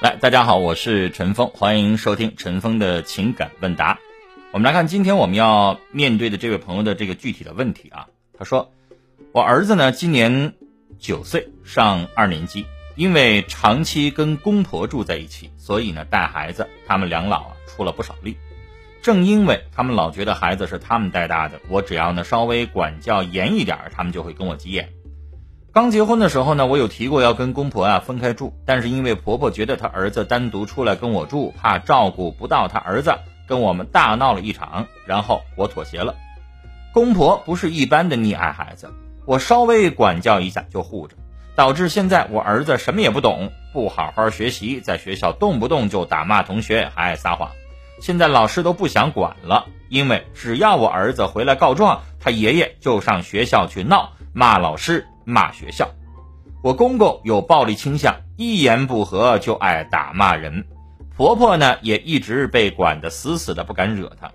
[0.00, 3.98] 来，大家好，我是陈峰，欢迎收听陈峰的情感问答。
[4.50, 8.06] 我们来看今天我们要面对的这位朋友的这个具体的问题啊。
[8.38, 8.72] 他说，
[9.32, 10.54] 我儿子呢今年
[10.98, 12.64] 九岁，上二年级，
[12.96, 18.38] 因为长期跟公婆住在一起，所以呢带孩子，他们两老啊出了不少力。
[19.02, 24.94] 正因为他们老觉得孩子是他们带大的，我只要呢稍微管教严一点，他们就会跟我急眼。
[25.72, 33.14] 刚结婚的时候呢，我有提过要跟公婆啊分开住，但是因为婆婆觉得她儿子单独出来跟我住，怕照顾不到她儿子，
[33.46, 36.16] 跟我们大闹了一场，然后我妥协了。
[36.92, 38.90] 公婆不是一般的溺爱孩子，
[39.26, 41.14] 我稍微管教一下就护着，
[41.54, 47.48] 导致现在我儿子什么也不懂，不好好学习，在学校动不动就打骂同学，还爱撒谎。
[48.00, 55.06] 现在老师都不想管了，因为只要我儿子回来告状，他爷爷就上学校去闹，骂老师。
[55.30, 55.88] 骂学校，
[56.62, 60.66] 我公公有暴力倾向，一言不合就爱打骂人。
[61.16, 64.30] 婆婆呢也一直被管得死死的，不敢惹她。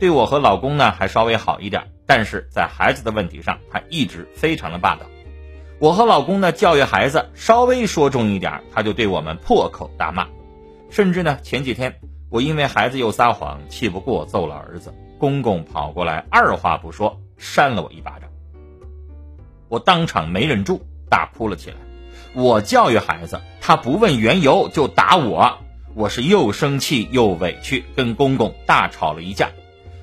[0.00, 5.02] 对我和老公呢还稍微好一点，但是在孩子的问题上，她一直非常的霸道。
[5.80, 10.26] 我和老公呢教育孩子稍微说重一点，他就对我们破口大骂。
[10.90, 18.28] 甚至呢前几天我因为孩子又撒谎，气不过揍了儿子，公公跑过来二话不说扇了我一巴掌。
[19.68, 21.76] 我当场没忍住，大哭了起来。
[22.34, 25.58] 我教育孩子，他不问缘由就打我，
[25.94, 29.50] 我是又生气又委屈，跟公公大吵了一架。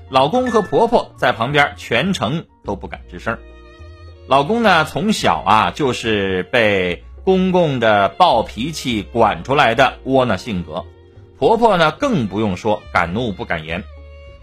[0.10, 3.38] 老公和婆婆在旁边全程都不敢吱声。
[4.28, 10.86] 老公呢，从小啊就是被公公的暴脾气管出来的窝囊性格，
[11.38, 13.84] 婆婆呢更不用说，敢怒不敢言。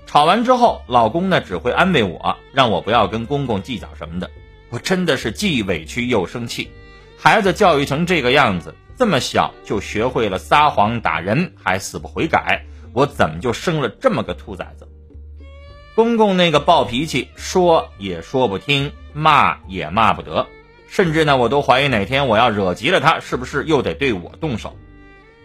[0.06, 4.30] 吵完之后，老公呢只会安慰我，让我不要跟公公计较什么的。
[4.72, 6.70] 我真的是既委屈又生气，
[7.18, 14.88] 孩子教育成这个样子，这么小就学会了撒谎打人，还死不悔改，我怎么就生了这么个兔崽子？
[15.94, 20.46] 公公那个暴脾气，说也说不听，骂也骂不得，
[20.88, 24.74] 甚至呢，我都怀疑哪天我要惹急了他，是不是又得对我动手？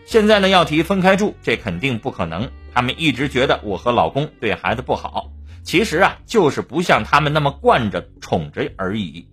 [0.05, 2.49] 现在呢，要提分开住，这肯定不可能。
[2.73, 5.31] 他们一直觉得我和老公对孩子不好。
[5.67, 9.27] 其实啊，就是不像他们那么惯着宠着而已。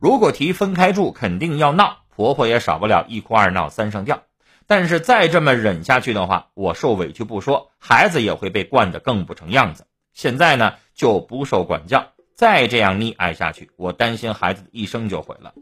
[0.00, 4.24] 如果提分开住，肯定要闹，婆婆也少不了一哭二闹三上吊。
[4.66, 9.86] 但是再这么忍下去的话，我受委屈不说，孩子也会被惯得更不成样子。
[10.12, 15.54] 现在呢，就不受管教，再这样溺爱下去，我担心孩子的一生就毁了。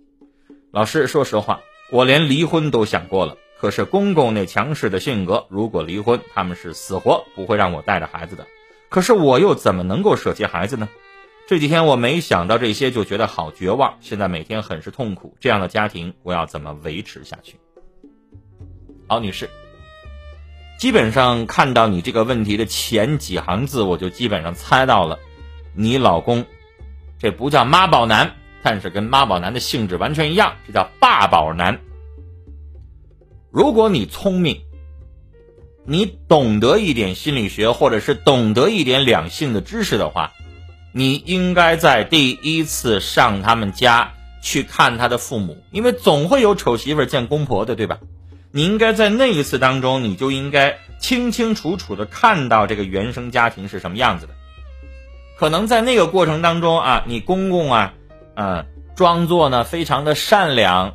[0.73, 1.61] 老师，说实话，
[1.93, 3.37] 我连离婚都想过了。
[3.61, 8.47] 可是公公那强势的性格，如果离婚，他们是死活不会让我带着孩子的。
[8.89, 10.89] 可是我又怎么能够舍弃孩子呢？
[11.47, 13.99] 这几天我没想到这些，就觉得好绝望。
[14.01, 17.59] 现在每天很是痛苦，这样的家庭我要怎么维持下去？
[19.07, 19.51] 好，女士，
[20.79, 25.19] 基本上看到你这个问题的前几行字，我就基本上猜到了，
[25.75, 26.47] 你老公
[27.19, 31.81] 这不叫妈宝男，但是跟妈宝男的性质完全一样，这叫爸宝男。
[33.51, 34.63] 如果你聪明。
[35.87, 40.33] 你懂得一点心理学，或者是懂得一点两性的知识的话，
[40.93, 44.13] 你应该在第一次上他们家
[44.43, 47.99] 去看他的父母，因为总会有丑媳妇见公婆的，对吧？
[48.51, 54.33] 你应该在那一次当中，你就应该清清楚楚的看到这个原生家庭是什么样子的。
[55.37, 57.93] 可能在那个过程当中啊，你公公啊，
[58.37, 60.95] 嗯，装作呢非常的善良。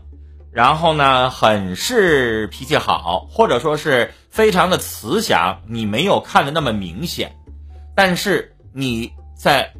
[0.51, 7.35] 然后呢，很是脾气好，或者说是非常的慈祥，你没有看的那么明显，
[7.95, 9.73] 但是你在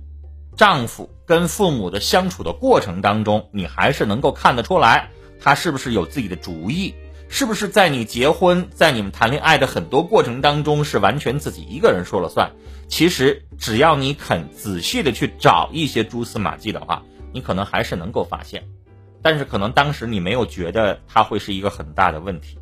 [0.55, 5.09] 丈夫跟父母的相处的过程当中，你还是能够看得出来，
[5.41, 6.93] 他是不是有自己的主意，
[7.29, 12.51] 是不是在你结婚，在你们谈恋爱的很多过程当中是完全自己一个人说了算。
[12.87, 17.01] 其实只要你肯仔细的去找一些蛛丝马迹的话，
[17.31, 18.63] 你可能还是能够发现。
[19.21, 22.57] 但是可能当时你没有觉得他会是一个很大的问题，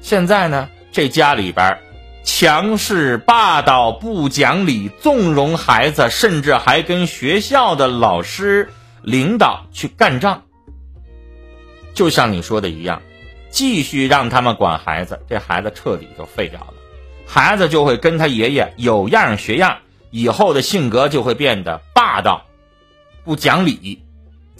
[0.00, 1.78] 现在呢，这家里边
[2.24, 8.68] 强势霸道、不讲理、纵容孩子，甚至还跟学校的老师、
[9.02, 10.42] 领导去干仗。
[11.94, 13.00] 就像你说的一样，
[13.50, 16.74] 继续让他们管孩子，这孩子彻底就废掉了，
[17.26, 19.78] 孩子就会跟他爷爷有样学样，
[20.10, 22.44] 以后的性格就会变得霸道、
[23.24, 24.02] 不讲理。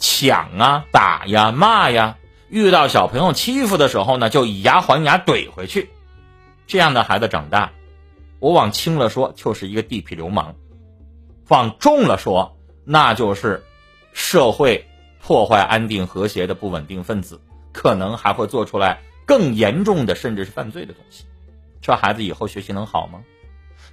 [0.01, 2.17] 抢啊，打呀，骂呀，
[2.49, 5.91] 遇到小朋友欺负的时候呢，就以牙还牙怼回去。
[6.65, 7.71] 这样的孩子长大，
[8.39, 10.55] 我往轻了说就是一个地痞流氓，
[11.49, 13.63] 往重了说那就是
[14.11, 14.83] 社会
[15.21, 17.39] 破坏安定和谐的不稳定分子，
[17.71, 21.25] 可能还会做出来更严重的，甚至是犯罪的东西。
[21.79, 23.21] 这孩子以后学习能好吗？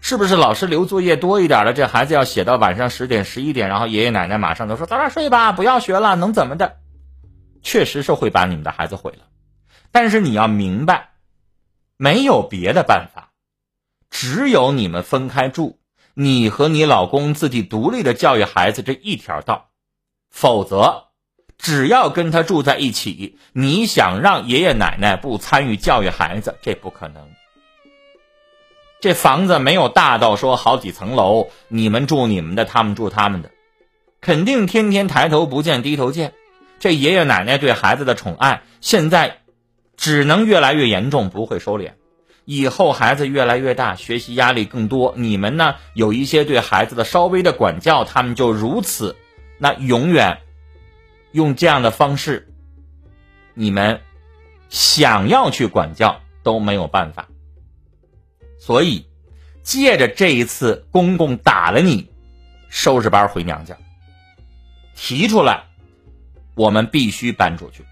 [0.00, 6.76] 是不是老师留作业多一点了，这孩子要写到晚上十点、十一点，然后爷爷奶奶马上都说早点睡吧，不要学了，能怎么的？
[7.62, 9.24] 确实是会把你们的孩子毁了。
[9.90, 11.10] 但是你要明白，
[11.96, 13.30] 没有别的办法，
[14.10, 15.78] 只有你们分开住，
[16.14, 19.70] 你和你老公自己独立的教育孩子这一条道，
[20.30, 21.04] 否则。
[21.58, 27.28] 只要跟他住在一起，你想让爷爷奶奶不参与教育孩子，这不可能。
[29.00, 33.50] 这房子没有大到说好几层楼，你们住你们的，他们住他们的，
[34.20, 36.32] 肯定天天抬头不见低头见。
[36.80, 39.38] 这爷爷奶奶对孩子的宠爱，现在
[39.96, 41.92] 只能越来越严重，不会收敛。
[42.44, 49.16] 以后孩子越来越大，学习压力更多，你们呢有一些对孩子的稍微的管教，他们就如此，
[49.58, 50.38] 那永远。
[51.30, 52.48] 用这样的方式，
[53.52, 54.00] 你们
[54.70, 57.28] 想要去管教都没有办法。
[58.58, 59.06] 所以，
[59.62, 62.10] 借着这一次公公打了你，
[62.68, 63.76] 收拾班回娘家，
[64.94, 65.64] 提出来，
[66.54, 67.84] 我们必须搬出去。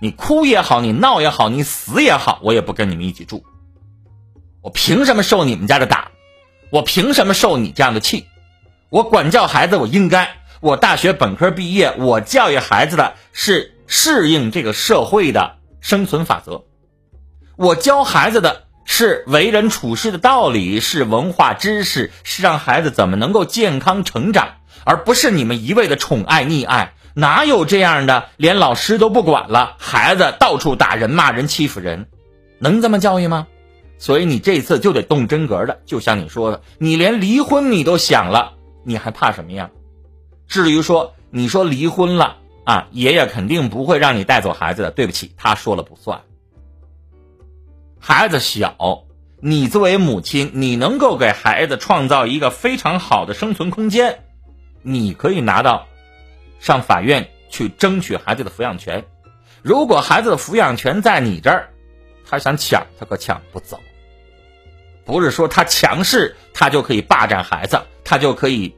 [0.00, 3.44] 你哭也好，你闹也好，你死也好，我也不跟你们一起住。
[4.62, 6.10] 我凭什么受你们家的打？
[6.70, 8.26] 我凭什么受你这样的气？
[8.88, 10.36] 我管教孩子，我应该。
[10.60, 16.64] 我大学本科毕业，我教育孩子的是适应这个社会的生存法则，
[17.56, 26.92] 我教孩子的是为人处事的道理，是文化知识，是让孩子怎么能够健康成长，而不是你们一味的宠爱溺爱。
[27.14, 28.24] 哪有这样的？
[28.36, 32.08] 连老师都不管了，孩子到处打人、骂人、欺负人，
[32.58, 33.46] 能这么教育吗？
[33.96, 38.54] 所以你这次就得动真格的，就像你说的，你连离婚你都想了，
[38.84, 39.70] 你还怕什么呀？
[40.48, 44.90] 至于说你说离婚了啊，爷爷肯定不会让你带走孩子的。
[44.90, 46.22] 对不起，他说了不算。
[48.02, 49.04] 孩子小，
[49.40, 54.24] 你作为母亲，你能够给孩子创造一个非常好的生存空间，
[54.80, 55.86] 你可以拿到
[56.58, 59.04] 上法院去争取孩子的抚养权。
[59.62, 61.68] 如果孩子的抚养权在你这儿，
[62.26, 63.78] 他想抢他可抢不走。
[65.04, 68.74] 不是说他强势，他就可以霸占孩子，他就可以。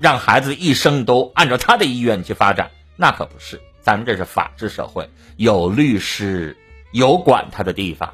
[0.00, 3.60] 让孩子一生都按照他的意愿去发展，那可不是。
[3.82, 6.56] 咱们这是法治社会，有律师，
[6.90, 8.12] 有管他的地方。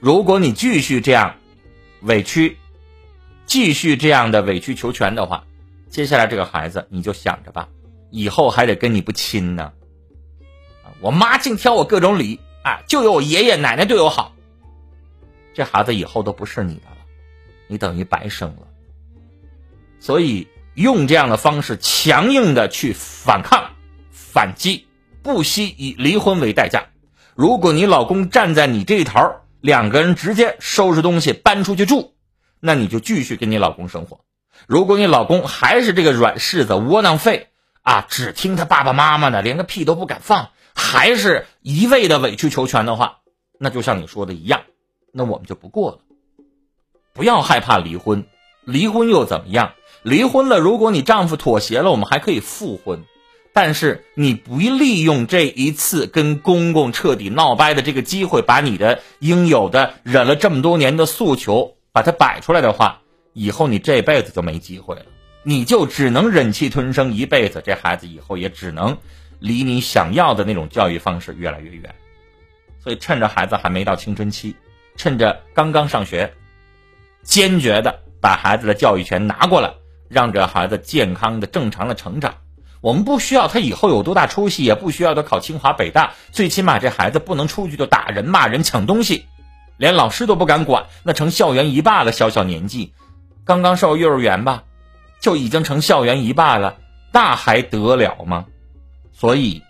[0.00, 1.36] 如果你继续这样
[2.02, 2.56] 委屈，
[3.46, 5.44] 继续这样的委曲求全的话，
[5.90, 7.68] 接下来这个孩子你就想着吧，
[8.10, 9.72] 以后还得跟你不亲呢。
[11.00, 14.34] 我妈净挑我各种理啊，就有我爷爷奶奶对我好。
[15.54, 16.96] 这孩子以后都不是你的了，
[17.66, 18.66] 你等于白生了。
[20.00, 20.48] 所以。
[20.76, 23.70] 用这样的方式强硬的去反抗、
[24.10, 24.84] 反击，
[25.22, 26.84] 不惜以离婚为代价。
[27.34, 32.14] 如果你老公站在你这一头，两个人直接收拾东西搬出去住，
[32.60, 34.20] 那你就继续跟你老公生活。
[34.68, 37.48] 如果你老公还是这个软柿子、窝囊废
[37.82, 43.18] 啊，只听他爸爸妈妈的，连个屁都不敢放，还是一味的委曲求全的话，
[43.58, 44.62] 那就像你说的一样，
[45.12, 45.98] 那我们就不过了。
[47.12, 48.24] 不要害怕离婚，
[48.64, 49.72] 离婚又怎么样？
[50.04, 53.02] 离婚了，如果你丈夫妥协了，我们还可以复婚。
[53.56, 63.00] 但是你不利用这一次跟公公彻底闹掰的这个机会，把你的应有的忍了这么多年的诉求把它摆出来的话，
[63.32, 65.06] 以后你这辈子就没机会了，
[65.42, 67.62] 你就只能忍气吞声一辈子。
[67.64, 68.94] 这孩子以后也只能
[69.38, 71.94] 离你想要的那种教育方式越来越远。
[72.78, 74.54] 所以趁着孩子还没到青春期，
[74.98, 76.30] 趁着刚刚上学，
[77.22, 79.72] 坚决的把孩子的教育权拿过来。
[80.10, 82.34] 让这孩子健康的、正常的成长。
[82.80, 86.12] 我们不需要他以后有多大出息，也不需要他考清华北大。
[86.30, 89.26] 最起码这孩子不能出去就打人、骂人、抢东西，
[89.76, 92.12] 连老师都不敢管，那成校园一霸了。
[92.12, 92.92] 小小年纪，
[93.44, 94.64] 刚刚上幼儿园吧，
[95.20, 96.76] 就已经成校园一霸了，
[97.12, 98.46] 那还得了吗？
[99.12, 99.62] 所以，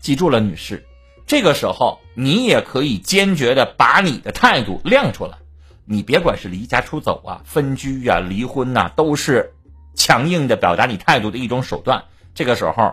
[0.00, 0.84] 记住了，女士，
[1.26, 5.38] 这个时候你也可以坚决的把你的态度亮出来。
[5.84, 9.52] 你别管是离家出走啊、分居呀、离婚呐，都是。
[9.96, 12.92] 强硬的表达你态度的一种手段，这个时候，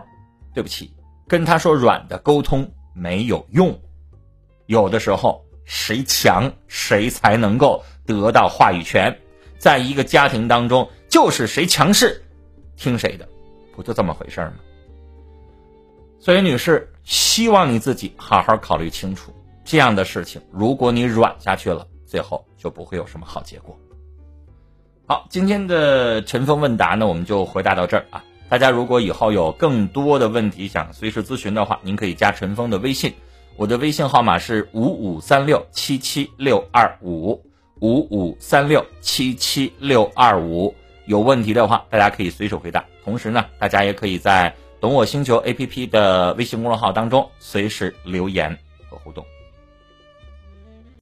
[0.54, 0.94] 对不起，
[1.26, 3.76] 跟他说软的沟通没有用。
[4.66, 9.14] 有的时候，谁强谁才能够得到话语权。
[9.58, 12.22] 在一个家庭当中，就是谁强势，
[12.76, 13.28] 听谁的，
[13.74, 14.54] 不就这么回事吗？
[16.18, 19.32] 所以，女士，希望你自己好好考虑清楚
[19.64, 20.40] 这样的事情。
[20.52, 23.76] 如果你软下去了，最后就不会有什么好结果。
[25.06, 28.22] 好，今天的陈峰问答呢，我们就回答到这儿啊。
[28.52, 33.14] 大家如果以后有更多的问题想随时咨询的话，您可以加陈峰的微信
[33.56, 37.42] 我的微信号码是五五三六七七六二五
[37.80, 40.74] 五五三六七七六二五。
[41.06, 42.84] 有问题的话，大家可以随手回答。
[43.02, 48.58] 同时呢，大家也可以在“懂我星球 ”APP 的微信公众号当中随时留言
[48.90, 49.24] 和互动。